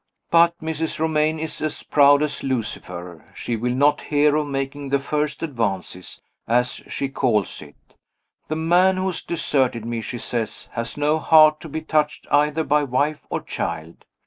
But 0.31 0.57
Mrs. 0.59 0.97
Romayne 0.97 1.37
is 1.37 1.61
as 1.61 1.83
proud 1.83 2.23
as 2.23 2.41
Lucifer; 2.41 3.23
she 3.35 3.55
will 3.55 3.75
not 3.75 4.01
hear 4.01 4.35
of 4.35 4.47
making 4.47 4.89
the 4.89 4.97
first 4.99 5.43
advances, 5.43 6.19
as 6.47 6.81
she 6.87 7.07
calls 7.07 7.61
it. 7.61 7.75
'The 8.47 8.55
man 8.55 8.97
who 8.97 9.05
has 9.05 9.21
deserted 9.21 9.85
me,' 9.85 10.01
she 10.01 10.17
says, 10.17 10.69
'has 10.71 10.97
no 10.97 11.19
heart 11.19 11.59
to 11.59 11.69
be 11.69 11.81
touched 11.81 12.25
either 12.31 12.63
by 12.63 12.81
wife 12.81 13.27
or 13.29 13.41
child. 13.43 14.05